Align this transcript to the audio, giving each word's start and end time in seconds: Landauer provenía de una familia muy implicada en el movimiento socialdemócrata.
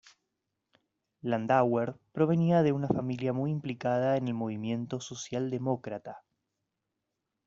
Landauer 1.21 1.95
provenía 2.11 2.63
de 2.63 2.71
una 2.71 2.87
familia 2.87 3.33
muy 3.33 3.51
implicada 3.51 4.17
en 4.17 4.29
el 4.29 4.33
movimiento 4.33 4.99
socialdemócrata. 4.99 6.23